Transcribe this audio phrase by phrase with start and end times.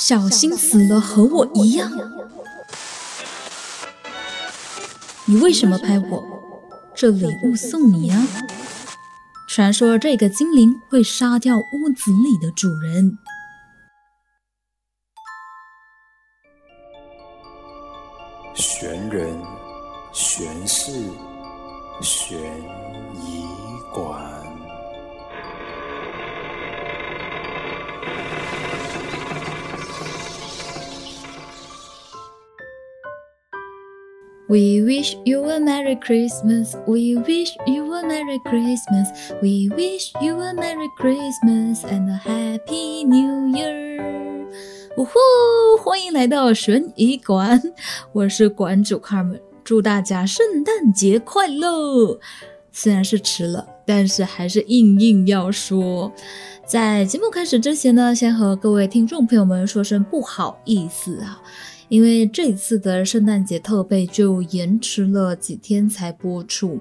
[0.00, 1.92] 小心死了和我一样。
[5.26, 6.24] 你为什么拍我？
[6.96, 8.26] 这礼物送你啊！
[9.46, 13.18] 传说这个精灵会杀掉屋子里的主人。
[35.90, 36.76] Merry Christmas.
[36.86, 39.08] We wish you a Merry Christmas.
[39.42, 44.46] We wish you a Merry Christmas and a Happy New Year.
[44.96, 45.12] 呜呼！
[45.82, 47.60] 欢迎来到悬疑馆，
[48.12, 52.20] 我是馆主 Carmen，祝大家圣诞节快乐。
[52.70, 56.12] 虽然是迟了，但是还是硬硬要说。
[56.64, 61.42] 在节目开始之前呢，先和各位听众朋友们说声不好意思啊。
[61.90, 66.78] 因为这次的圣诞节特备就延迟了几天才播出，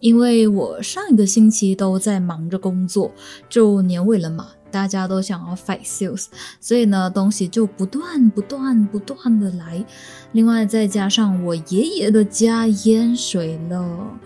[0.00, 3.12] 因为我上一个星期都在忙着工作，
[3.50, 9.84] 就年尾了嘛，大家都想要 fight sales，所以呢东西就不断不断不断的来，
[10.32, 14.18] 另外再加上我爷爷的家淹水了，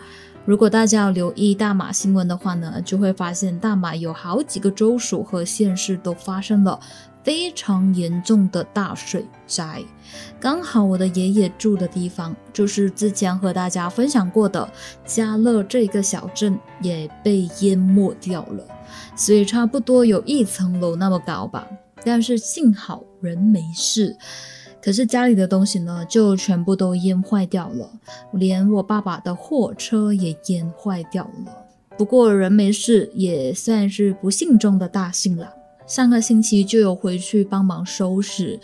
[0.45, 6.79] 如果大家要留意大马新闻的话呢，就会发现大马有好几个州属和县市都发生了。
[7.23, 9.83] 非常严重的大水灾，
[10.41, 14.69] 刚好我的爷爷住的地方就是之前和大家分享过的
[15.05, 18.67] 加勒这个小镇也被淹没掉了，
[19.15, 21.67] 所以差不多有一层楼那么高吧。
[22.03, 24.17] 但是幸好人没事，
[24.83, 27.91] 可是家里的东西呢就全部都淹坏掉了，
[28.33, 31.67] 连我爸爸的货车也淹坏掉了。
[31.99, 35.53] 不过人没事也算是不幸中的大幸了。
[35.91, 38.61] 上个星期就有回去帮忙收拾，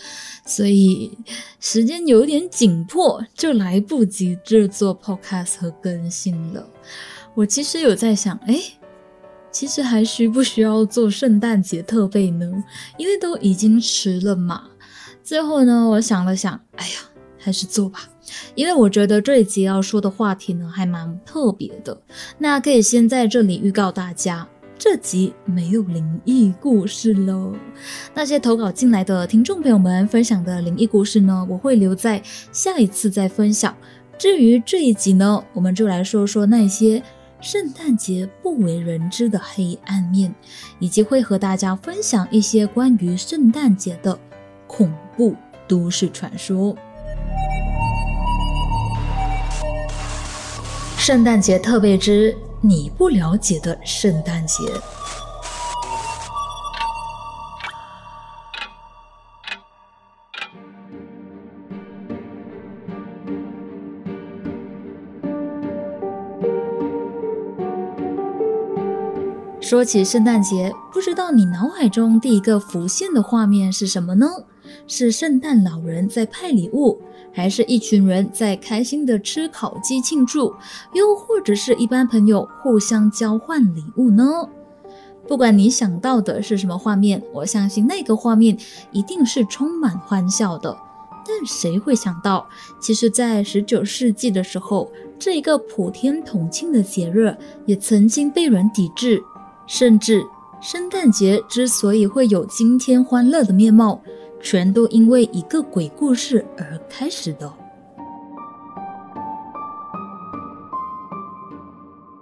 [0.47, 1.11] 所以
[1.59, 6.65] 时间有点紧迫，就来不及制作 podcast 和更新了。
[7.35, 8.63] 我其实有在想，哎，
[9.51, 12.63] 其实还需不需要做圣诞节特备呢？
[12.97, 14.63] 因为都已经迟了嘛。
[15.25, 16.93] 最后呢，我想了想，哎呀，
[17.41, 18.09] 还是做吧，
[18.55, 22.01] 因为我觉得这一集要说的话题呢，还蛮特别的。
[22.39, 24.47] 那可以先在这里预告大家。
[24.79, 27.55] 这集没有灵异故事喽。
[28.15, 32.23] 那些投稿进来的听众朋友们分享的灵异故事呢，我会留在
[32.53, 33.75] 下一次再分享。
[34.19, 37.03] 至于这一集呢，我们就来说说那些
[37.41, 40.35] 圣诞节不为人知的黑暗面，
[40.79, 44.19] 以及会和大家分享一些关于圣诞节的
[44.67, 45.35] 恐怖
[45.67, 46.77] 都市传说。
[50.99, 52.37] 圣诞节特别之。
[52.69, 54.65] 你不了解的圣诞节。
[69.61, 74.27] 说起圣诞节，不知道你脑海中第一个浮现的画面是什么呢？
[74.89, 77.01] 是圣诞老人在派礼物？
[77.37, 80.55] 还是一群人在开心的吃烤鸡庆祝，
[80.95, 84.49] 又或者是一般朋友互相交换礼物呢？
[85.29, 88.57] 不管你想到的是什么画面，我相信那个画面
[88.91, 90.75] 一定是充满欢笑的。
[91.29, 92.49] 但谁会想到，
[92.81, 97.37] 其实，在十九世纪的时候，这一个普天同庆的节日
[97.67, 99.23] 也曾经被人抵制，
[99.67, 100.25] 甚至
[100.63, 104.01] 圣诞节之所以会有今天欢乐的面貌。
[104.41, 107.53] 全都因为一个鬼故事而开始的。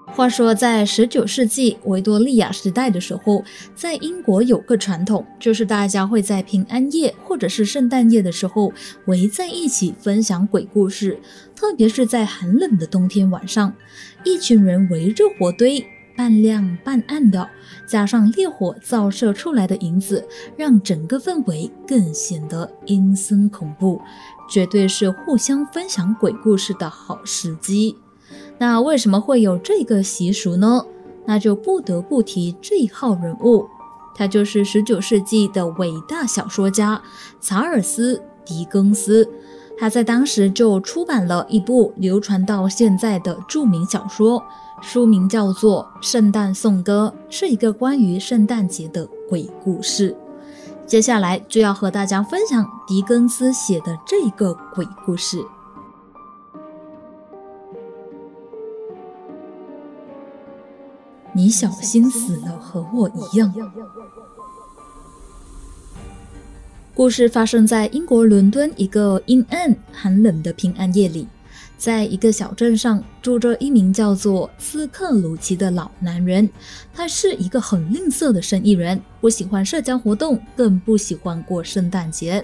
[0.06, 3.42] 话说，在十九世纪维多利亚时代的时候，
[3.75, 8.72] 在英国有个传统，就是大家会在平安夜或者是圣诞夜的时候
[9.06, 11.19] 围在一起分享鬼故事，
[11.56, 13.75] 特别是在寒冷的冬天晚上，
[14.22, 15.84] 一群人围着火堆。
[16.16, 17.48] 半亮半暗的，
[17.86, 20.26] 加上烈火照射出来的影子，
[20.56, 24.00] 让整个氛围更显得阴森恐怖，
[24.49, 27.96] 绝对是互相分享鬼故事的好时机。
[28.58, 30.84] 那为什么会有这个习俗呢？
[31.26, 33.67] 那就不得不提这一号人物，
[34.14, 37.02] 他就是十九世纪的伟大小说家
[37.40, 39.28] 查尔斯·狄更斯。
[39.76, 44.44] 他在当时就出版了一部流传到现在的著名小说。
[44.84, 50.14] 书名叫做《圣诞颂歌》，是一个关于圣诞节的鬼故事。
[50.86, 55.42] 接下来就要和大家分享狄更斯写的这个鬼故事。
[61.32, 63.52] 你小心死了，和我一样。
[66.94, 71.26] 故事发生在英国伦敦一个阴暗、寒冷的平安夜里，
[71.84, 76.48] 在一个小镇上住着一名叫做斯克鲁奇的老男人。
[76.94, 82.42] 他是一个很吝啬的生意人，不喜欢社交活动，更不喜欢过圣诞节。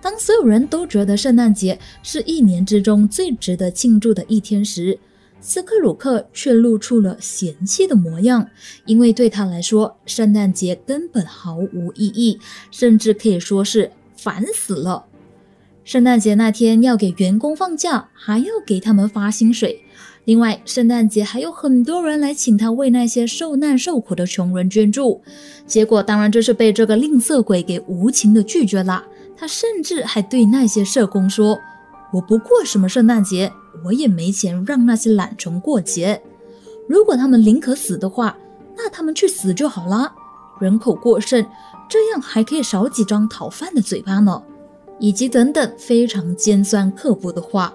[0.00, 5.00] 当所有人都觉得圣诞节是一年之中最值得庆祝的一天时，
[5.40, 8.48] 斯克鲁克却露出了嫌弃的模样，
[8.84, 12.38] 因为对他来说，圣诞节根本毫无意义，
[12.70, 15.05] 甚至可以说是烦死了。
[15.86, 19.84] 圣诞节那天要给员工放假，还要给他们发薪水。
[20.24, 25.22] 另外，圣诞节还有很多人来请他为那些受难受苦的穷人捐助，
[25.64, 29.04] 结果当然就是被这个吝啬鬼给无情的拒绝了。
[29.36, 31.56] 他甚至还对那些社工说
[32.14, 33.52] ：“我不过什么圣诞节。”
[33.84, 36.20] 我也没钱让那些懒虫过节。
[36.88, 38.36] 如果他们宁可死的话，
[38.74, 40.12] 那他们去死就好了。
[40.58, 41.46] 人口过剩，
[41.88, 44.42] 这样还可以少几张讨饭的嘴巴呢。
[44.98, 47.72] 以及等等非常尖酸刻薄的话。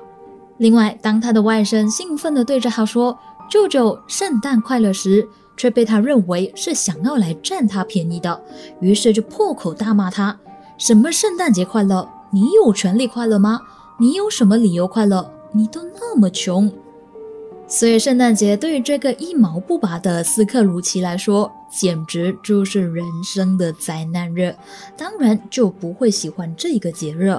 [0.58, 3.18] 另外，当他的外甥兴奋地对着他说
[3.50, 5.28] “舅舅，圣诞快乐”时，
[5.58, 8.42] 却被他认为是想要来占他便宜的，
[8.80, 10.40] 于是就破口大骂他
[10.78, 12.08] ：“什么圣诞节快乐？
[12.32, 13.62] 你有权利快乐吗？
[14.00, 16.72] 你有什么理由快乐？”你都那么穷，
[17.72, 24.54] 所以圣诞节对于这个一毛不拔的斯克鲁奇来说，简直就是人生的灾难日。
[24.98, 27.34] 当然就不会喜欢这个节日。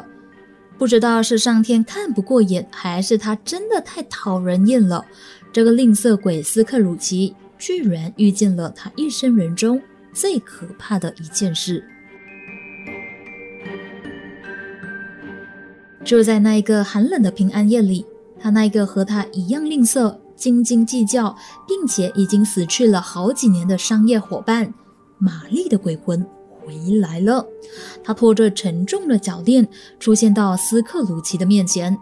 [0.78, 5.04] 不知道是上天看不过眼，还是他真的太讨人厌了。
[5.52, 9.82] 这个吝啬鬼斯克鲁奇居然遇见了他一生人中
[10.14, 11.84] 最可怕的一件事。
[16.02, 18.06] 就在那一个寒冷的平安夜里，
[18.40, 21.36] 他那一个和他一样吝啬、斤斤计较，
[21.68, 24.74] 并且已经死去了好几年的商业伙伴
[25.16, 27.46] 玛丽的鬼魂回来了。
[28.02, 29.68] 他拖着沉重的脚链
[30.00, 31.96] 出现到斯克鲁奇的面前，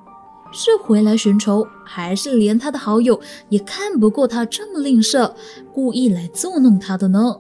[0.53, 3.21] 是回来寻仇，还是连他的好友
[3.51, 5.35] 也看不过他这么吝啬，
[5.75, 7.37] 故意来作弄他的呢？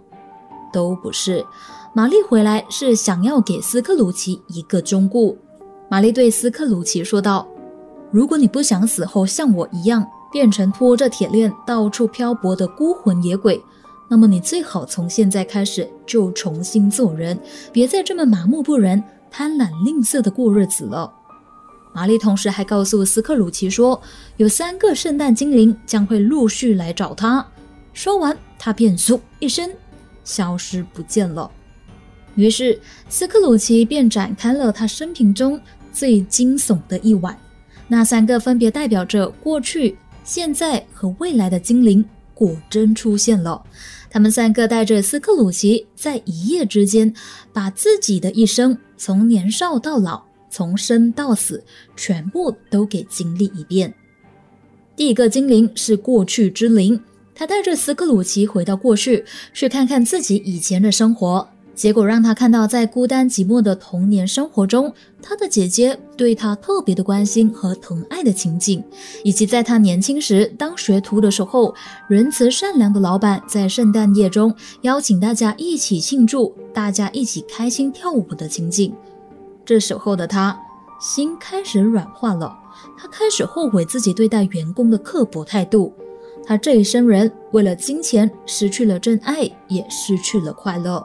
[0.70, 1.46] 都不是，
[1.94, 5.34] 玛丽回来是想要给斯克鲁奇一个忠告。
[5.88, 7.48] 玛丽对斯克鲁奇说道
[8.12, 13.62] ：“如果你不想死后像我一样变成拖着铁链到处漂泊的孤魂野鬼，
[14.08, 17.38] 那么你最好从现在开始就重新做人，
[17.72, 21.12] 别再这么麻木不仁、贪婪吝啬的过日子了。”
[21.92, 24.00] 玛丽同时还告诉斯克鲁奇说
[24.38, 27.46] ：“有三个圣诞精灵将会陆续来找他。”
[27.92, 29.68] 说完，他便嗖一声
[30.22, 31.50] 消失不见了。
[32.36, 35.60] 于是斯克鲁奇便展开了他生平中。
[35.92, 37.36] 最惊悚的一晚，
[37.88, 39.98] 那三个分别代表着过去、
[40.30, 42.04] 现在和未来的精灵
[42.34, 43.60] 果真出现了。
[44.08, 47.12] 他们三个带着斯克鲁奇，在一夜之间，
[47.52, 51.64] 把自己的一生从年少到老，从生到死，
[51.96, 53.92] 全部都给经历一遍。
[54.94, 57.02] 第一个精灵是过去之灵，
[57.34, 61.48] 他带着斯克鲁奇回到过去，去看看自己以前的生活。
[61.80, 64.92] 结果让他看到，在孤单寂寞的童年生活中，
[65.22, 68.84] 他的姐姐对他特别的关心和疼爱的情景，
[69.24, 71.74] 以及在他年轻时当学徒的时候，
[72.06, 78.94] 仁慈善良的老板在圣诞夜中邀请大家一起庆祝，大家一起开心跳舞的情景。
[79.64, 80.54] 这时候的他
[81.00, 82.54] 心开始软化了，
[82.98, 85.94] 他开始后悔自己对待员工的刻薄态度。
[86.44, 91.02] 他这一生人为了金钱失去了真爱，也失去了快乐。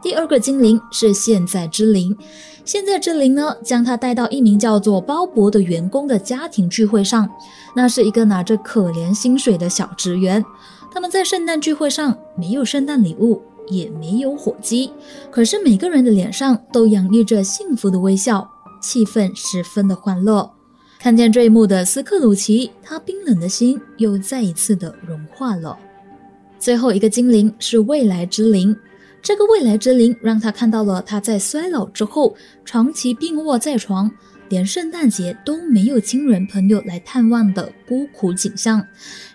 [0.00, 2.16] 第二个精灵是现在之灵，
[2.64, 7.28] 现在之灵呢，将他带到一名叫做鲍勃的员工的家庭聚会上。
[7.74, 10.44] 那是一个拿着可怜薪水的小职员。
[10.90, 14.90] 他们在圣诞聚会上没有圣诞礼物，也没有火鸡，
[15.30, 18.48] 可是每个人的脸上都洋溢着幸福的微笑，
[18.80, 20.50] 气氛十分的欢乐。
[21.00, 25.76] 看见这一幕的斯克鲁奇，他冰冷的心又再一次的融化了。
[26.58, 28.76] 最后一个精灵是未来之灵。
[29.28, 34.10] 这个未来之灵让他看到了他在衰老之后长期病卧在床，
[34.48, 38.82] 连圣诞节都没有亲人朋友来探望的孤苦景象，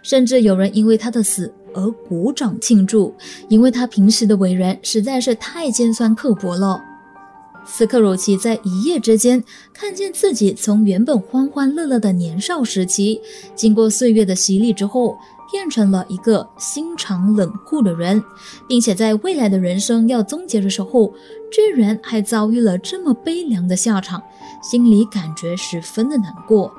[0.02, 3.14] 甚至有人因为他的死而鼓掌庆祝，
[3.48, 6.84] 因为他平时的为人实在是太尖酸刻薄了。
[7.64, 13.22] 斯克鲁奇在一夜之间看见自己从原本欢欢乐乐的年少时期，
[13.54, 15.20] 经过岁月的洗礼之后。
[15.54, 18.24] 变成了一个心肠冷酷的人，
[18.68, 21.14] 并且在未来的人生要终结的时候，
[21.52, 24.24] 居然还遭遇了这么悲凉的下场，
[24.64, 26.74] 心里感觉十分的难过。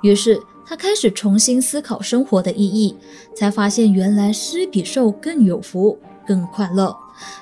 [0.00, 2.96] 于是他开始重新思考生活的意义，
[3.34, 6.96] 才发现原来施比受更有福、更快乐。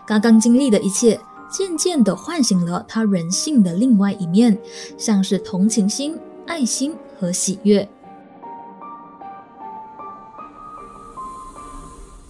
[0.07, 4.59] 刚刚经历的一切，渐渐地唤醒了他人性的另外一面，
[4.97, 7.87] 像是同情心、爱心和喜悦。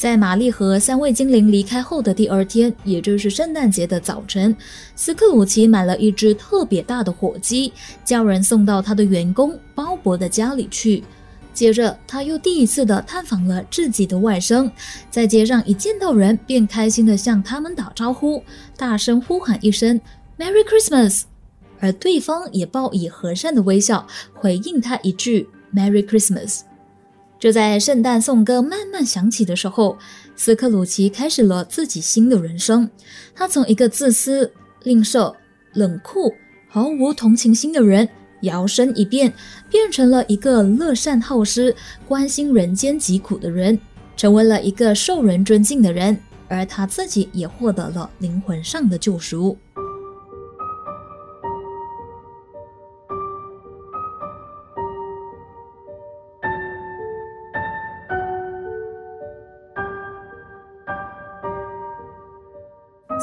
[0.02, 4.56] 在玛丽和三位精灵离开后的第二天，也就是圣诞节的早晨，
[4.97, 7.73] 斯克鲁奇买了一只特别大的火鸡，
[8.04, 11.04] 叫人送到他的员工鲍勃的家里去。
[11.54, 14.68] 接着，他又第一次的探访了自己的外甥，
[15.09, 18.42] 在街上一见到人，便开心的向他们打招呼，
[18.76, 20.00] 大声呼喊一声
[20.37, 21.23] “Merry Christmas”，
[21.78, 26.62] 而对方也报以和善的微笑回应他一句 “Merry Christmas”。
[27.42, 29.99] 就在圣诞颂歌慢慢响起的时候，
[30.37, 32.88] 斯克鲁奇开始了自己新的人生。
[33.34, 34.52] 他从一个自私、
[34.84, 35.34] 吝啬、
[35.72, 36.32] 冷酷、
[36.68, 38.08] 毫无同情心的人，
[38.42, 39.32] 摇身一变，
[39.68, 41.75] 变成了一个乐善好施、
[42.06, 43.76] 关心人间疾苦的人，
[44.16, 46.16] 成为了一个受人尊敬的人。
[46.46, 49.58] 而他自己也获得了灵魂上的救赎。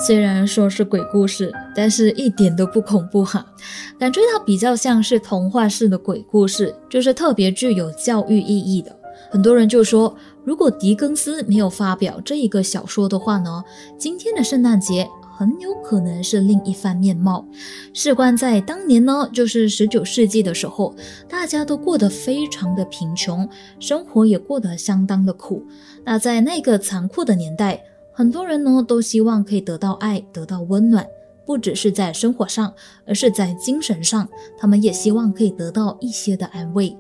[0.08, 3.46] 虽然说是鬼故事，但是一点都不恐怖哈，
[4.00, 8.98] 感觉它比较像是童话式的鬼故事，就是特别具有教育意义的。
[9.30, 10.16] 很多人就说，
[10.46, 13.62] 如果狄更斯没有发表这一个小说的话呢，
[13.98, 17.46] 今天的圣诞节很有可能是另一番面貌。
[17.94, 20.96] 事关在当年呢，就是十九世纪的时候，
[21.28, 23.48] 大家都过得非常的贫穷，
[23.80, 25.66] 生活也过得相当的苦。
[26.06, 27.84] 那在那个残酷的年代。
[28.20, 31.08] 很多人呢都希望可以得到爱，得到温暖，
[31.46, 32.74] 不只是在生活上，
[33.08, 36.94] 而是在精神上，他们也希望可以得到一些的安慰。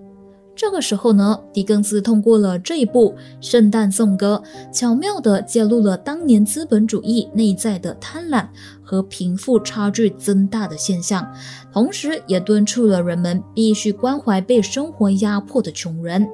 [0.55, 3.13] 这个时候呢，狄更斯通过了这一部
[3.45, 4.41] 《圣诞颂歌》，
[4.73, 8.47] 巧妙地揭露了当年资本主义内在的贪婪
[8.81, 11.29] 和贫富差距增大的现象，
[11.73, 16.25] 同时也敦促了人们必须关怀被生活压迫的穷人。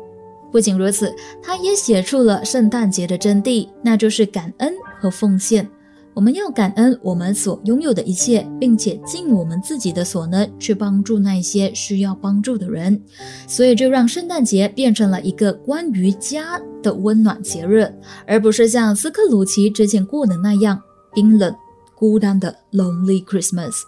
[0.56, 5.70] 不仅如此，他也写出了圣诞节的真谛，那就是感恩和奉献。
[6.14, 13.02] 我们要感恩我们所拥有的一切，并且尽我们自己的所能去帮助那些需要帮助的人。
[13.50, 17.94] 所以，就让圣诞节变成了一个关于家的温暖节日，
[18.26, 20.82] 而不是像斯克鲁奇之前过的那样
[21.14, 21.54] 冰冷、
[21.96, 23.82] 孤单的 Lonely Christmas。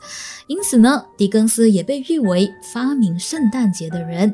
[0.48, 4.34] 因此呢，狄更斯也被誉为发明圣诞节的人。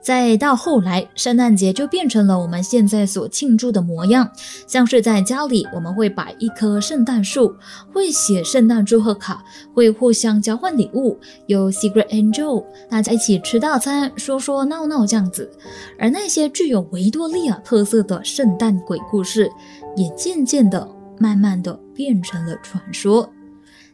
[0.00, 4.30] 再到后来，圣诞节就变成了我们现在所庆祝的模样，
[4.66, 7.56] 像是在家里我们会摆一棵圣诞树，
[7.90, 9.42] 会写圣诞祝贺卡，
[9.72, 15.50] 会互相交换礼物，有 Secret Angel，大家一起吃大餐，说说闹闹这样子。
[15.98, 19.50] 而那些具有维多利亚特色的圣诞鬼故事，
[19.96, 20.86] 也渐渐的、
[21.18, 23.28] 慢慢的变成了传说。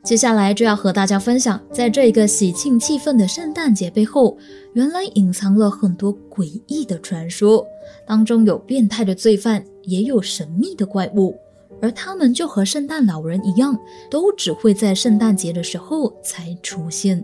[0.03, 4.39] 接下来就要和大家分享，在这一个喜庆气氛的圣诞节背后，
[4.73, 7.67] 原来隐藏了很多诡异的传说。
[8.07, 11.39] 当中有变态的罪犯，也有神秘的怪物，
[11.83, 13.79] 而他们就和圣诞老人一样，
[14.11, 17.23] 都只会在圣诞节的时候才出现。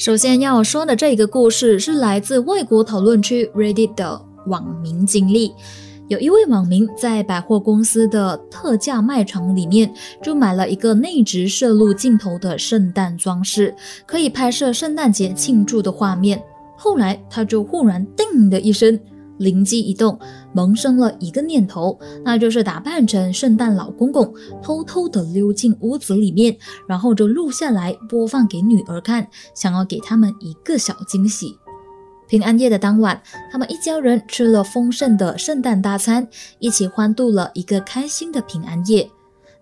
[0.00, 5.52] 首先要说的这个故事是来自外国讨论区 Reddit 的网民经历。
[6.08, 9.92] 有一位网民在百货公司的特价卖场里面
[10.22, 13.74] 就买了一个内置摄录镜头的圣诞装饰，
[14.06, 16.42] 可以拍摄圣诞节庆祝的画面。
[16.78, 18.98] 后来他就忽然“叮”的一声。
[19.40, 20.18] 灵机一动，
[20.52, 24.32] 萌生了一个念头，那就是打扮成圣诞老公公，
[24.62, 26.54] 偷偷的溜进屋子里面，
[26.86, 31.56] 然后就录下来播放给女儿看，想要给他们一个小惊喜。
[32.28, 33.20] 平安夜的当晚，
[33.50, 36.28] 他们一家人吃了丰盛的圣诞大餐，
[36.58, 39.10] 一起欢度了一个开心的平安夜。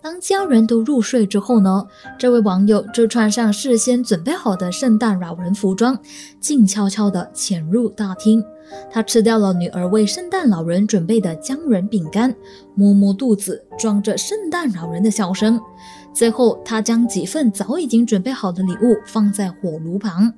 [0.00, 1.86] 当家人都入睡之后呢，
[2.18, 5.98] 这位网友就穿上事先准备好的圣诞老人服装，
[6.40, 8.42] 静悄悄地潜入大厅。
[8.90, 12.34] 他吃掉了女儿为圣诞老人准备的姜仁饼干，
[12.74, 15.60] 摸摸肚子，装着圣诞老人的笑声。
[16.14, 20.32] 最后，他将几份早已经准备好的礼物放在火炉旁。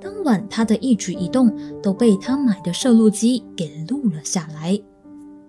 [0.00, 1.50] 当晚，他的一举一动
[1.82, 4.78] 都被他买的摄录机给录了下来。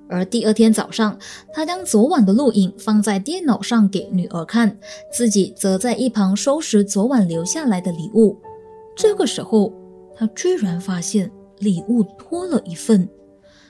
[0.09, 1.17] 而第二天早上，
[1.53, 4.75] 他将昨晚的录影放在电脑上给女儿看，
[5.13, 8.35] 自己则在一旁收拾昨晚留下来的礼物。
[8.95, 9.71] 这个时候，
[10.15, 13.07] 他居然发现礼物多了一份，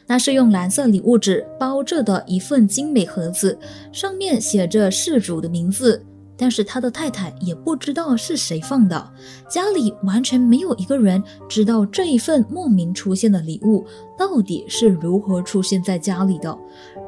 [0.07, 3.59] 那是用蓝色礼物纸包着的一份精美盒子，
[3.91, 6.03] 上面写着事主的名字，
[6.41, 9.11] 但是他的太太也不知道是谁放的，
[9.49, 13.85] 家里完全没有一个人知道这一份莫名出现的礼物
[14.17, 16.57] 到底是如何出现在家里的，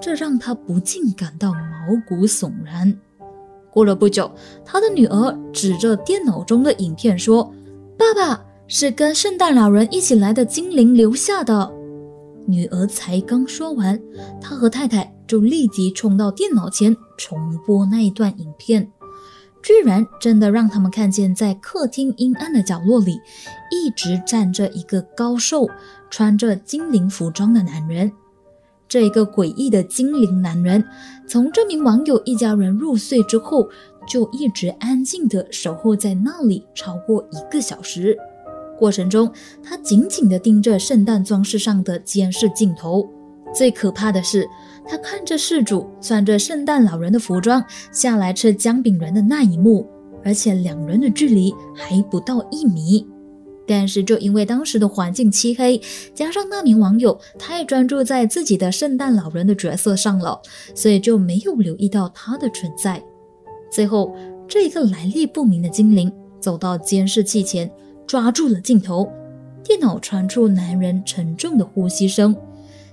[0.02, 1.60] 这让他不禁感到毛
[2.06, 2.94] 骨悚然。
[3.72, 4.30] 过了不久，
[4.66, 7.50] 他的女儿指着电脑中的影片说
[7.98, 11.72] ：“爸爸是跟圣诞老人一起来的精灵留下的。”
[12.46, 13.98] 女儿才刚说完，
[14.42, 18.92] 他和太太就立即冲到电脑前重播那一段影片。
[19.64, 23.20] 居然真的让他们看见，在客厅阴暗的角落里，
[23.70, 25.70] 一直站着一个高瘦、
[26.10, 28.12] 穿着精灵服装的男人。
[28.88, 30.84] 这个诡异的精灵男人，
[31.28, 33.70] 从这名网友一家人入睡之后，
[34.08, 38.18] 就一直安静地守候在那里超过一个小时。
[38.78, 39.32] 过程中，
[39.64, 43.08] 他紧紧地盯着圣诞装饰上的监视镜头。
[43.54, 44.48] 最可怕的是，
[44.88, 49.88] 他看着事主穿着圣诞老人的服装下来吃姜饼人的那一幕，
[50.24, 53.08] 而且两人的距离还不到一米。
[53.68, 55.80] 但是，就因为当时的环境漆黑，
[56.14, 60.42] 加上那名网友太专注在自己的圣诞老人的角色上了，
[60.76, 63.02] 所以就没有留意到他的存在。
[63.72, 64.14] 最后，
[64.48, 67.72] 这一个来历不明的精灵走到监视器前，
[68.06, 69.10] 抓住了镜头，
[69.64, 72.36] 电脑传出男人沉重的呼吸声。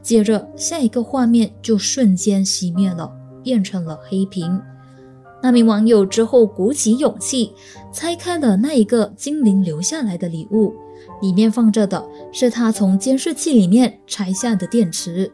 [0.02, 3.12] 接着，下一个画面就瞬间熄灭了，
[3.42, 4.60] 变成了黑屏。
[5.42, 7.52] 那名网友之后鼓起勇气
[7.92, 10.74] 拆开了那一个精灵留下来的礼物，
[11.22, 15.30] 里面放着的是他从监视器里面拆下的电池。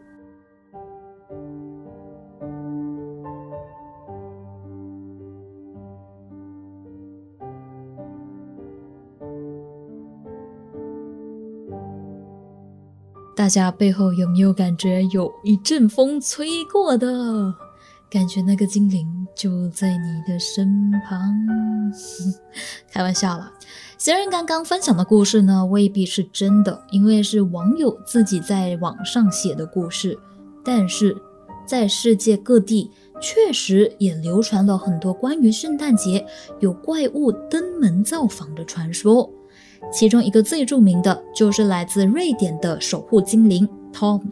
[13.36, 17.52] 大家背后有没有感觉有一阵风吹过的
[18.08, 18.40] 感觉？
[18.42, 21.34] 那个精灵就在你的身旁。
[22.92, 23.52] 开玩笑了，
[23.98, 30.16] 虽然刚刚分享的故事呢未必是真的，因为是网友自己在网上写的故事，
[30.64, 31.16] 但是
[31.66, 36.24] 在世界各地确实也流传了很多关于圣诞节
[36.60, 39.28] 有怪物登门造访的传说。
[39.92, 44.22] 其中一个最著名的就是来自瑞典的守护精灵 Tom，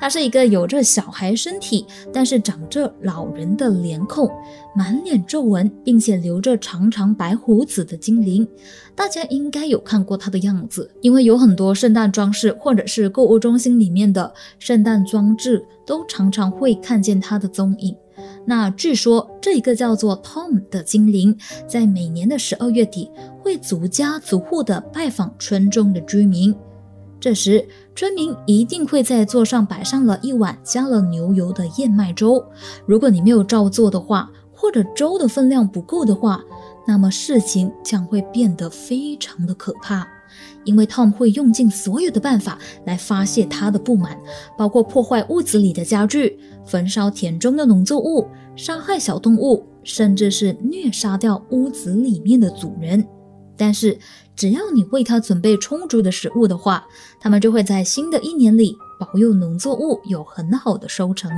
[0.00, 4.30] 他是一个有着小孩身体，但是长着老人的脸孔，
[4.74, 8.46] 满脸皱纹，并且留着长长白胡子的精灵。
[8.94, 17.94] 大家应该有看过他的样子，因为有很多圣诞装饰或者是购物中心里面的圣诞装置，都常常会看见他的踪影。
[18.44, 21.36] 那据说，这一个叫做 Tom 的精灵，
[21.68, 23.10] 在每年的十二月底，
[23.42, 26.54] 会逐家逐户的拜访村中的居民。
[27.18, 32.44] 这时，村民一定会在桌上摆上了一碗加了牛油的燕麦粥。
[32.86, 36.44] 如果你没有照做的话，或者粥的分量不够的话，
[36.86, 40.06] 那么事情将会变得非常的可怕。
[40.66, 44.18] 因为 Tom 会用尽所有的办法来发泄他的不满，
[44.58, 53.06] 包括破坏屋子里的家具、焚烧田中的农作物、杀害小动物，甚至是虐杀掉屋子里面的主人。
[53.56, 53.98] 但是，
[54.34, 56.86] 只要你为他准备充足的食物的话，
[57.18, 61.30] 他们就会在新的一年里保佑农作物有很好的收成。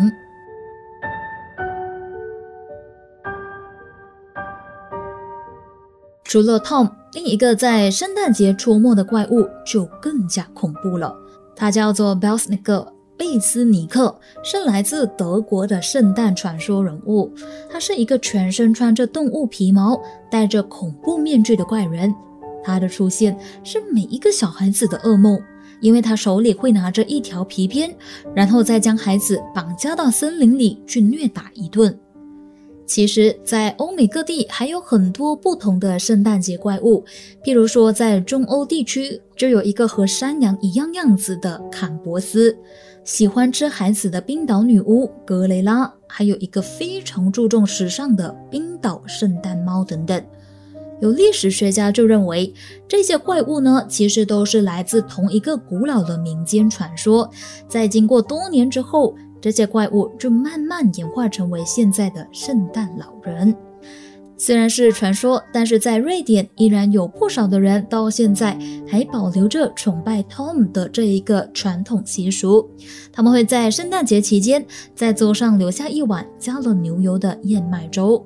[6.24, 11.14] 除了 Tom，另一个在圣诞节出没的怪物就更加恐怖了。
[11.56, 17.32] 它叫做 Belsnicke 贝斯尼克，是来自德国的圣诞传说人物。
[17.68, 22.14] 他是一个全身穿着动物皮毛、戴着恐怖面具的怪人。
[22.62, 25.40] 他的出现是每一个小孩子的噩梦，
[25.80, 27.92] 因为他手里会拿着一条皮鞭，
[28.34, 31.98] 然后再将孩子绑架到森林里去虐打一顿。
[32.88, 37.04] 其实，在欧美各地还有很多不同的圣诞节怪物，
[37.44, 42.56] 譬如说，在中欧地区就有一个和山羊一样样子的坎博斯，
[43.04, 50.24] 喜欢吃孩子的冰岛女巫格雷拉，还有一个非常注重时尚的冰岛圣诞猫等等。
[51.00, 52.54] 有历史学家就认为，
[52.88, 57.30] 这些怪物呢，其实都是来自同一个古老的民间传说，
[57.68, 59.14] 在经过多年之后。
[59.40, 63.54] 这些怪物就慢慢演化成为现在的圣诞老人。
[64.40, 72.70] 虽然是传说，但是在瑞典依然有不少的人到现在还保留着崇拜 Tom 的这一个传统习俗。
[73.12, 78.24] 他们会在圣诞节期间在桌上留下一碗加了牛油的燕麦粥。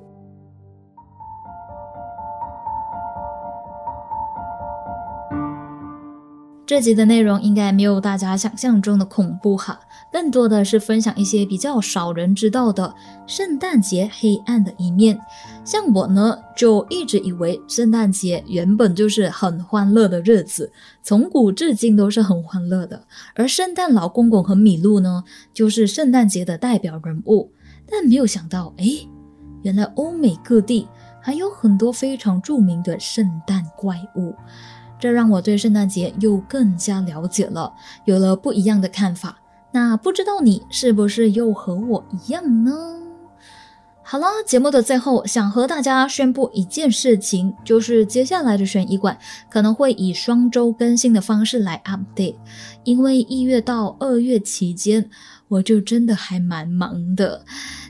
[6.73, 9.79] 这集的内容应该没有大家想象中的恐怖哈，
[10.11, 12.91] 更多的是分享一些比较少人知道的
[13.27, 15.19] 圣诞节黑暗的一面。
[15.63, 20.71] 像我呢，就一直以为圣诞节原本就是很欢乐的日子，
[21.03, 23.03] 从古至今都是很欢乐的。
[23.35, 27.51] 而圣诞老公公和米露呢，就是圣诞节的代表人物。
[27.87, 28.85] 但没有想到，哎，
[29.61, 30.87] 原来欧美各地
[31.21, 34.33] 还有很多非常著名的圣诞怪物。
[35.03, 37.73] 这让我对圣诞节又更加了解了，
[38.05, 39.37] 有了不一样的看法。
[39.73, 42.71] 那不知道你是不是又和我一样呢？
[44.01, 49.17] 好了，节目的最后想和大家宣布一件事情，就是接下来的悬疑馆
[49.49, 52.35] 可能会以双周更新的方式来 update，
[52.85, 55.09] 因为一月到二月期间，
[55.53, 57.45] 我就真的还蛮忙的。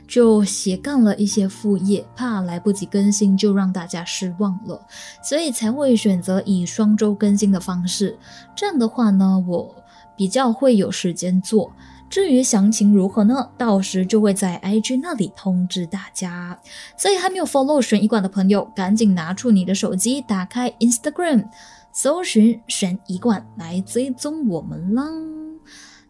[0.06, 4.86] 就斜杠了一些副业，怕来不及更新就让大家失望了，
[5.22, 8.18] 所以才会选择以双周更新的方式。
[8.54, 9.74] 这样的话呢，我
[10.14, 11.72] 比较会有时间做。
[12.10, 13.48] 至于详情如何呢？
[13.56, 16.60] 到时就会在 IG 那里通知大家。
[16.96, 21.48] 所以还没有 follow 悬疑馆的朋友，赶紧拿出你的手机，打开 Instagram，
[21.92, 25.33] 搜寻悬疑馆来追踪我们啦。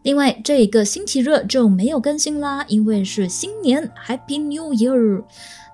[0.05, 5.23] 另外，这一个星期热就没有更新啦，因为是新年，Happy New Year，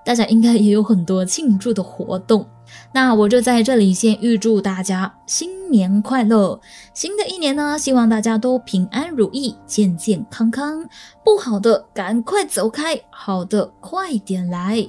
[0.06, 2.46] 大家应该也有很多庆祝的活动。
[2.94, 6.58] 那我就在这里先预祝大家新年快乐！
[6.94, 10.88] 新的一年呢，希望大家都平安如意、健健康康。
[11.22, 14.88] 不好的赶快走开，好的快点来。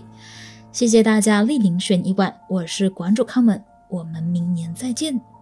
[0.71, 5.32] 谢谢大家莅临选一晚，我是馆主康门，我们明年再见。